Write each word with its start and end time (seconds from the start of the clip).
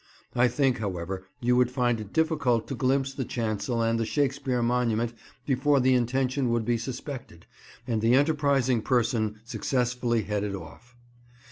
I 0.35 0.47
think, 0.47 0.79
however, 0.79 1.27
you 1.41 1.55
would 1.57 1.69
find 1.69 1.99
it 2.01 2.11
difficult 2.11 2.67
to 2.67 2.73
glimpse 2.73 3.13
the 3.13 3.23
chancel 3.23 3.83
and 3.83 3.99
the 3.99 4.05
Shakespeare 4.07 4.63
monument 4.63 5.13
before 5.45 5.79
the 5.79 5.93
intention 5.93 6.49
would 6.49 6.65
be 6.65 6.79
suspected 6.79 7.45
and 7.85 8.01
the 8.01 8.15
enterprising 8.15 8.81
person 8.81 9.41
successfully 9.43 10.23
headed 10.23 10.55
off. 10.55 10.95